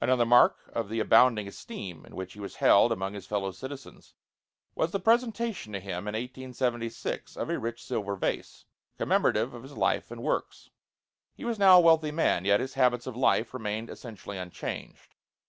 [0.00, 4.14] Another mark of the abounding esteem in which he was held among his fellow citizens
[4.74, 8.64] was the presentation to him in 1876 of a rich silver vase,
[8.98, 10.70] commemorative of his life and works.
[11.36, 15.14] He was now a wealthy man; yet his habits of life remained essentially unchanged.